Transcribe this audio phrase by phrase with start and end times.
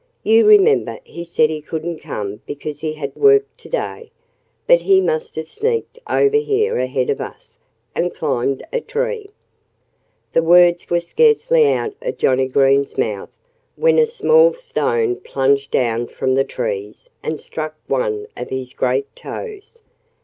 [0.23, 4.09] "You remember he said he couldn't come because he had work to day.
[4.65, 7.59] But he must have sneaked over here ahead of us
[7.93, 9.29] and climbed a tree."
[10.33, 13.29] The words were scarcely out of Johnnie Green's mouth
[13.75, 19.15] when a small stone plunged down from the trees and struck one of his great
[19.15, 19.83] toes.